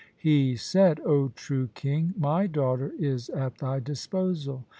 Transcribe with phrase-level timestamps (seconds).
[0.17, 4.65] He said,' O true king, my daughter is at thy disposal.'